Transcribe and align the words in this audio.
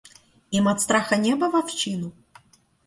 Им 0.51 0.65
от 0.67 0.81
страха 0.81 1.15
небо 1.17 1.49
в 1.51 1.55
овчину? 1.55 2.11